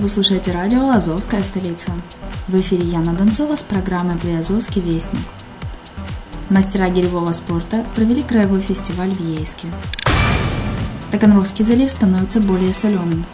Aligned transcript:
Вы 0.00 0.08
слушаете 0.08 0.50
радио 0.50 0.90
«Азовская 0.90 1.42
столица». 1.44 1.92
В 2.48 2.58
эфире 2.58 2.84
Яна 2.84 3.12
Донцова 3.12 3.54
с 3.54 3.62
программой 3.62 4.16
«Приазовский 4.16 4.82
вестник». 4.82 5.22
Мастера 6.50 6.88
гиревого 6.88 7.30
спорта 7.30 7.84
провели 7.94 8.22
краевой 8.22 8.60
фестиваль 8.60 9.10
в 9.10 9.20
Ейске. 9.20 9.68
Таганрогский 11.12 11.64
залив 11.64 11.90
становится 11.90 12.40
более 12.40 12.72
соленым. 12.72 13.24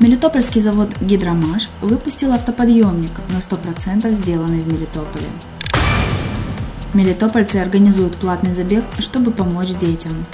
Мелитопольский 0.00 0.62
завод 0.62 0.88
«Гидромаш» 1.02 1.68
выпустил 1.82 2.32
автоподъемник 2.32 3.12
на 3.28 3.36
100% 3.36 4.10
сделанный 4.14 4.62
в 4.62 4.72
Мелитополе. 4.72 5.26
Мелитопольцы 6.94 7.56
организуют 7.56 8.16
платный 8.16 8.54
забег, 8.54 8.84
чтобы 8.98 9.30
помочь 9.30 9.74
детям. 9.74 10.24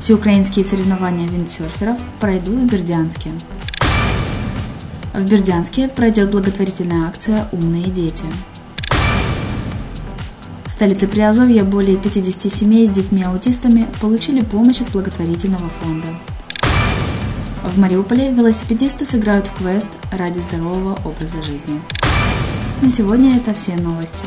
Всеукраинские 0.00 0.64
соревнования 0.64 1.28
виндсерферов 1.28 1.98
пройдут 2.20 2.54
в 2.54 2.66
Бердянске. 2.66 3.30
В 5.12 5.28
Бердянске 5.28 5.88
пройдет 5.88 6.30
благотворительная 6.30 7.06
акция 7.06 7.46
«Умные 7.52 7.84
дети». 7.84 8.24
В 10.64 10.70
столице 10.70 11.06
Приазовья 11.06 11.64
более 11.64 11.98
50 11.98 12.50
семей 12.50 12.86
с 12.86 12.90
детьми-аутистами 12.90 13.88
получили 14.00 14.40
помощь 14.42 14.80
от 14.80 14.90
благотворительного 14.90 15.68
фонда. 15.80 16.06
В 17.62 17.78
Мариуполе 17.78 18.32
велосипедисты 18.32 19.04
сыграют 19.04 19.48
в 19.48 19.58
квест 19.58 19.90
ради 20.12 20.38
здорового 20.38 20.98
образа 21.04 21.42
жизни. 21.42 21.78
На 22.80 22.88
сегодня 22.88 23.36
это 23.36 23.52
все 23.52 23.76
новости. 23.76 24.24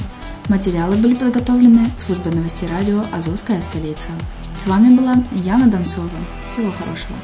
Материалы 0.50 0.98
были 0.98 1.16
подготовлены 1.16 1.90
службой 1.98 2.34
новостей 2.34 2.70
радио 2.70 3.04
«Азовская 3.12 3.60
столица». 3.62 4.10
С 4.56 4.68
вами 4.68 4.96
была 4.96 5.16
Яна 5.32 5.68
Донцова. 5.68 6.10
Всего 6.48 6.72
хорошего. 6.72 7.16